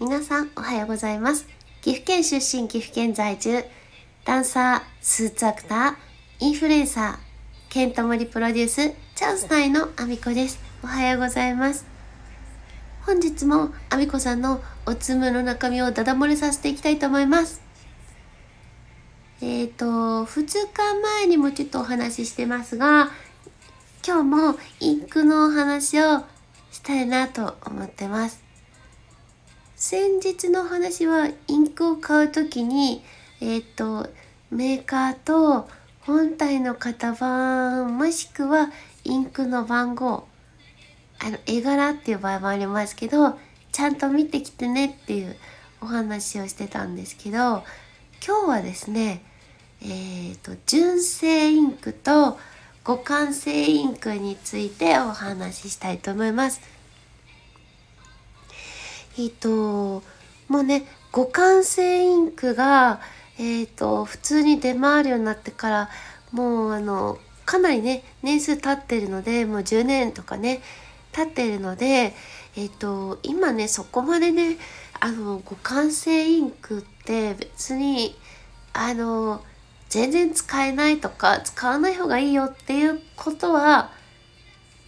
[0.00, 1.46] 皆さんおはようございます。
[1.82, 3.62] 岐阜県出身、岐阜県在住、
[4.24, 5.94] ダンサー、スーツアクター、
[6.38, 10.58] インフルエンサー、ケントモリプロデュース、チャンス内のアミコです。
[10.82, 11.84] おはようございます。
[13.02, 17.60] 本日もアミコさんのおつむの中身をダダ漏れさせていきたいと思います。
[19.42, 19.84] えっ、ー、と、
[20.24, 23.10] 2日前にもちょっとお話ししてますが、
[24.06, 26.20] 今日もインクのお話を
[26.72, 28.49] したいなと思ってます。
[29.80, 33.02] 先日の話はインクを買う時に、
[33.40, 34.10] えっ、ー、と、
[34.50, 35.70] メーカーと
[36.02, 38.68] 本体の型番もしくは
[39.04, 40.28] インクの番号、
[41.18, 43.38] あの、絵柄っていう場合もありますけど、
[43.72, 45.34] ちゃんと見てきてねっていう
[45.80, 47.64] お話をしてたんですけど、今
[48.44, 49.22] 日はですね、
[49.80, 52.38] えっ、ー、と、純正インクと
[52.84, 56.79] 互換性インクについてお話ししたいと思います。
[59.18, 60.02] えっ、と、
[60.48, 63.00] もうね、互換性インクが、
[63.38, 65.90] えっ、と、普通に出回るようになってから、
[66.32, 70.62] もうあの、かなりね、年数経ってるので、もう10年とかね、
[71.12, 72.14] 経ってるので、
[72.56, 74.56] えっ、と、今ね、そこまでね、
[75.00, 78.16] あの、互換性インクって別に、
[78.72, 79.42] あの、
[79.88, 83.90] 全然使えないとか、使わない方がいいよっていうことは、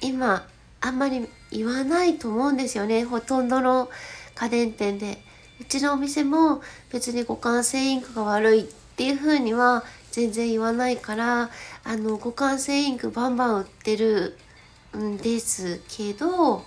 [0.00, 0.46] 今、
[0.80, 3.04] あんまり言わないと思うんですよね。
[3.04, 3.88] ほとんどの
[4.34, 5.22] 家電店で。
[5.60, 11.50] うちのお店も別に互換性インクが悪いっていう風には全然言わないから、
[11.84, 14.36] あの、互換性インクバンバン売ってる
[14.96, 16.64] んですけど、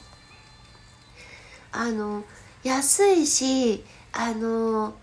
[1.71, 2.23] あの、
[2.63, 4.95] 安いし、あの、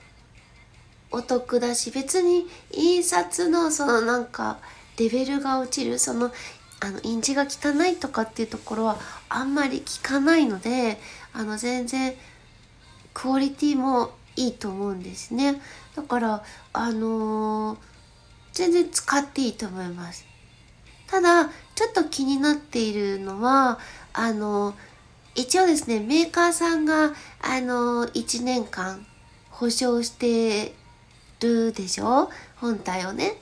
[1.11, 4.59] お得だし、別に印刷のそのなんか
[4.99, 6.33] レベルが落ちる、その
[6.81, 10.99] あの印字が汚いとかっていうところはあんまり聞かないので
[11.33, 12.15] あの全然
[13.15, 15.61] クオリティもいいと思うんですね。
[15.95, 17.79] だからあのー、
[18.53, 20.27] 全然使っていいと思います。
[21.07, 23.79] ただちょっと気になっているのは
[24.13, 24.75] あのー、
[25.37, 29.07] 一応ですねメーカーさんがあのー、1年間
[29.51, 30.75] 保証して
[31.41, 32.31] るでしょ？
[32.57, 33.35] 本体をね。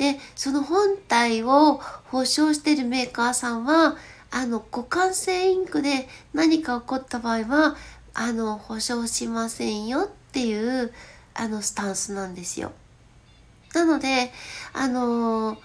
[0.00, 1.74] で、その本体を
[2.06, 3.98] 保証してるメーカーさんは、
[4.30, 7.76] あの、互換性インクで何か起こった場合は、
[8.14, 10.94] あの、保証しませんよっていう、
[11.34, 12.72] あの、スタンスなんですよ。
[13.74, 14.32] なので、
[14.72, 15.58] あの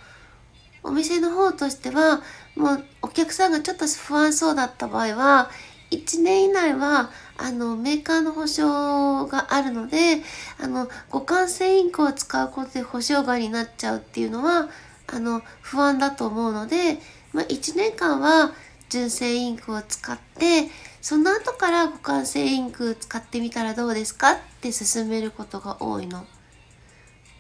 [0.84, 2.22] お店の方としては、
[2.58, 5.50] もうお客さんがちょっと不安そうだった場合は、
[5.92, 10.22] 1年以内はあのメーカーの保証があるので
[10.60, 14.70] あの互換性インクを使うことで保証外になっちゃうっていうのは
[15.08, 16.98] あの不安だと思うので、
[17.34, 18.54] まあ、1年間は
[18.90, 20.70] 純正インクを使って
[21.02, 26.26] その後から互換性インク使ってみたらどうですかって勧めることが多いの。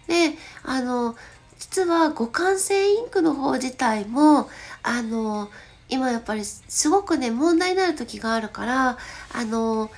[0.07, 1.15] であの
[1.57, 4.49] 実は互換性インクの方自体も
[4.83, 5.49] あの
[5.89, 8.97] 今やっぱりすごくね問題になる時があるから
[9.33, 9.91] あの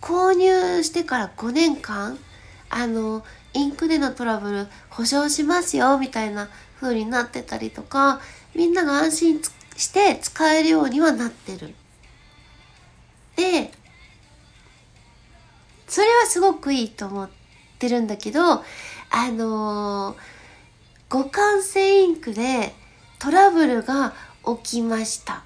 [0.00, 2.18] 購入してから5年間
[2.70, 6.48] あのインクでのトラブル保証しますよみたいな
[6.80, 8.20] 風になってたりとか
[8.54, 9.40] みんなが安心
[9.76, 11.74] して使えるようにはなってる。
[13.36, 13.70] で
[15.86, 17.30] それはすごくいいと思っ
[17.78, 18.62] てるんだけどあ
[19.30, 20.16] の
[21.08, 22.74] 互換性インクで
[23.18, 24.12] トラブルが
[24.56, 25.42] 起きました。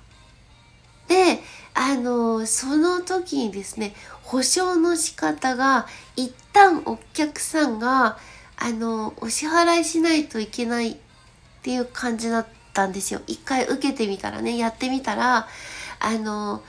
[1.09, 1.41] で、
[1.75, 5.87] あの、その時にですね、保証の仕方が、
[6.17, 8.19] 一旦お客さんが、
[8.57, 10.97] あの、お支払いしないといけないっ
[11.63, 13.21] ていう感じだったんですよ。
[13.27, 15.49] 一回受けてみたらね、やってみたら、
[15.99, 16.63] あの、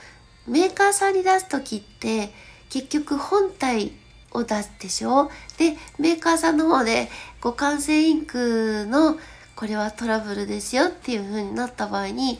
[0.46, 2.32] メーカーさんに出す時って、
[2.70, 3.92] 結局本体
[4.32, 5.30] を出すでしょ？
[5.58, 7.08] で、メーカーさんの方で、
[7.40, 9.16] 互換性インクの
[9.64, 12.38] これはトラブルですよっていう風になった場合に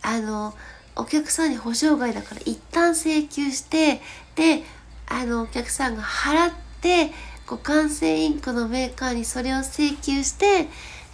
[0.00, 0.54] あの
[0.96, 4.00] お客さんに保証外だから一旦請求して
[4.36, 4.62] で
[5.06, 7.10] あのお客さんが払って
[7.44, 10.68] 互換性インクのメーカーにそれを請求して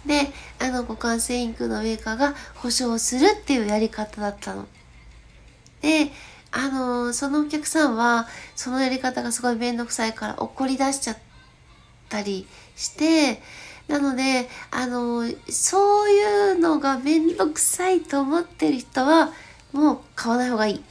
[0.05, 4.65] であの互換性インクのメーカーが保証するっていうやり方だったの。
[5.81, 6.13] で
[6.53, 11.17] あのそのお客さんはそのやり方がすごい面倒くさいから怒り出しちゃっ
[12.07, 12.47] たり
[12.77, 13.41] して
[13.89, 19.33] なので、あの、そういうのがめんどくさいと思ってる人は、
[19.73, 20.75] もう買わない方がいい。
[20.75, 20.81] っ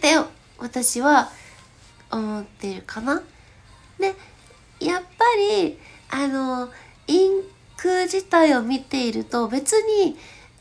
[0.00, 0.14] て
[0.58, 1.30] 私は
[2.12, 3.22] 思ってるかな。
[3.98, 4.14] で、
[4.78, 5.76] やっぱり、
[6.10, 6.70] あの、
[7.08, 7.42] イン
[7.76, 10.16] ク自体を見ていると別に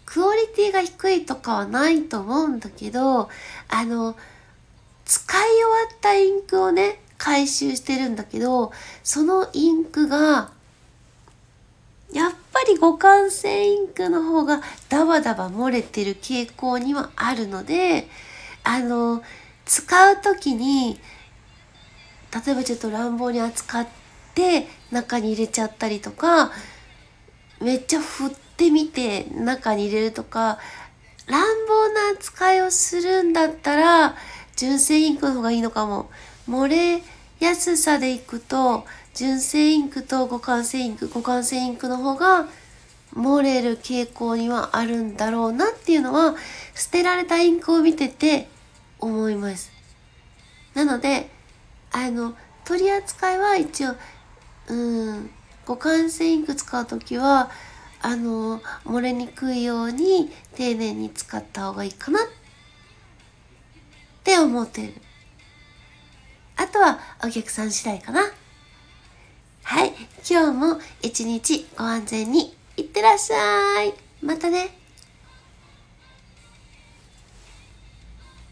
[0.05, 3.29] クオリティが低いとかはないと思うんだけど、
[3.69, 4.15] あの、
[5.05, 8.71] 使い終わったインクをね、回収してるんだけど、
[9.03, 10.56] そのインクが、
[12.13, 18.07] やっぱり互換性インクの方がダバダバ漏れてる傾向にはあるので、
[18.63, 19.21] あの、
[19.65, 20.99] 使う時に、
[22.45, 23.87] 例えばちょっと乱暴に扱っ
[24.33, 26.51] て中に入れちゃったりとか、
[27.61, 30.59] めっちゃ振ってみて中に入れるとか、
[31.27, 34.15] 乱暴な扱いをするんだったら、
[34.55, 36.09] 純正インクの方がいいのかも。
[36.47, 37.03] 漏れ
[37.39, 38.85] やすさでいくと、
[39.17, 42.47] 純正インクと互換性インク、互換性インクの方が
[43.15, 46.35] 漏れる傾向にはあるんだろうなっていうのは、
[46.75, 48.47] 捨てられたインクを見てて
[48.99, 49.71] 思います。
[50.75, 51.31] なので、
[51.91, 53.95] あの、取り扱いは一応、
[54.67, 54.75] う
[55.15, 55.31] ん、
[55.65, 57.49] 互換性インク使うときは、
[58.03, 62.23] あの、漏れにくいように丁寧に使った方がいいかなっ
[64.23, 64.93] て思ってる。
[66.55, 68.21] あとはお客さん次第かな。
[69.69, 69.91] はい。
[70.25, 73.93] 今日も一日ご安全にいってらっしゃい。
[74.21, 74.69] またね。